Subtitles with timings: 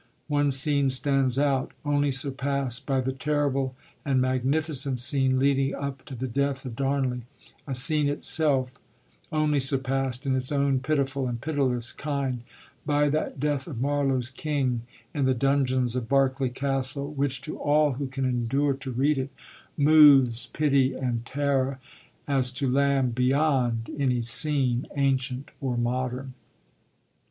[0.29, 6.15] One scene stands out, only surpassed by the terrible and magnificent scene leading up to
[6.15, 7.21] the death of Darnley
[7.67, 8.71] a scene itself
[9.31, 12.41] only surpassed, in its own pitiful and pitiless kind,
[12.83, 14.81] by that death of Marlowe's king
[15.13, 19.29] in the dungeons of Berkeley Castle, which, to all who can endure to read it,
[19.77, 21.77] 'moves pity and terror,'
[22.27, 26.33] as to Lamb, 'beyond any scene ancient or modern.'